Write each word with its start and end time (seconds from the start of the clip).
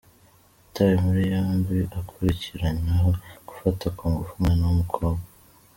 Yatawe 0.59 0.93
muri 1.03 1.21
yombi 1.33 1.77
akurikiranyweho 1.99 3.09
gufata 3.47 3.85
ku 3.95 4.03
ngufu 4.11 4.31
umwana 4.35 4.63
w’umukobwa 4.65 5.25